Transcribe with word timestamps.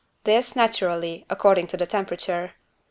This, 0.23 0.55
naturally, 0.55 1.27
according 1.29 1.67
to 1.67 1.77
the 1.77 1.85
temperature. 1.85 2.53